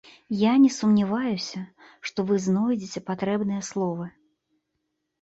Я 0.37 0.53
не 0.63 0.71
сумняваюся, 0.77 1.61
што 2.09 2.27
вы 2.31 2.41
знойдзеце 2.49 3.07
патрэбныя 3.13 3.61
словы. 3.73 4.13